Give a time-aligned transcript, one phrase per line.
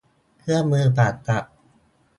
[0.39, 1.45] เครื่องมือผ่าตัด